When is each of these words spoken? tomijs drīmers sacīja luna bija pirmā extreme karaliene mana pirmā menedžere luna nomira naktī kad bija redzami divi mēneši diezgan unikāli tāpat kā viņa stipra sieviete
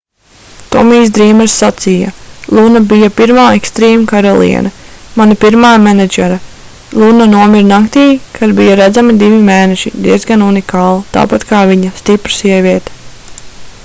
tomijs 0.75 1.09
drīmers 1.15 1.57
sacīja 1.63 2.13
luna 2.59 2.81
bija 2.93 3.09
pirmā 3.19 3.43
extreme 3.57 4.07
karaliene 4.13 4.71
mana 5.21 5.37
pirmā 5.45 5.75
menedžere 5.85 6.39
luna 7.03 7.29
nomira 7.35 7.69
naktī 7.73 8.07
kad 8.41 8.57
bija 8.63 8.79
redzami 8.81 9.17
divi 9.25 9.45
mēneši 9.53 9.93
diezgan 10.09 10.47
unikāli 10.49 11.07
tāpat 11.21 11.47
kā 11.53 11.61
viņa 11.77 11.93
stipra 12.03 12.39
sieviete 12.41 12.99